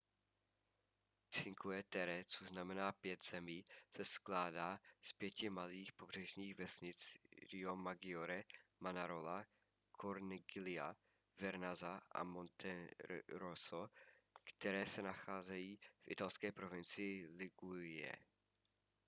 cinque 1.29 1.83
terre 1.89 2.23
což 2.27 2.47
znamená 2.47 2.91
pět 2.91 3.23
zemí 3.23 3.65
se 3.95 4.05
skládá 4.05 4.79
z 5.01 5.13
pěti 5.13 5.49
malých 5.49 5.91
pobřežních 5.93 6.55
vesnic 6.57 7.17
riomaggiore 7.53 8.43
manarola 8.79 9.45
corniglia 10.01 10.95
vernazza 11.37 12.01
a 12.11 12.23
monterosso 12.23 13.89
které 14.43 14.85
se 14.85 15.01
nacházejí 15.01 15.77
v 15.77 16.07
italské 16.11 16.51
provincii 16.51 17.27
ligurie 17.27 18.11